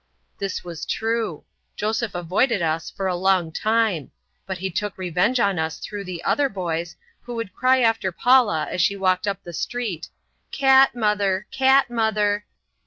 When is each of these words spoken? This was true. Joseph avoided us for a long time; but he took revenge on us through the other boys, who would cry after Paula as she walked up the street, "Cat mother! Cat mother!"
This 0.39 0.63
was 0.63 0.83
true. 0.87 1.43
Joseph 1.75 2.15
avoided 2.15 2.59
us 2.63 2.89
for 2.89 3.05
a 3.05 3.15
long 3.15 3.51
time; 3.51 4.09
but 4.47 4.57
he 4.57 4.71
took 4.71 4.97
revenge 4.97 5.39
on 5.39 5.59
us 5.59 5.77
through 5.77 6.05
the 6.05 6.23
other 6.23 6.49
boys, 6.49 6.95
who 7.21 7.35
would 7.35 7.53
cry 7.53 7.81
after 7.81 8.11
Paula 8.11 8.67
as 8.71 8.81
she 8.81 8.95
walked 8.95 9.27
up 9.27 9.43
the 9.43 9.53
street, 9.53 10.07
"Cat 10.51 10.95
mother! 10.95 11.45
Cat 11.51 11.91
mother!" 11.91 12.47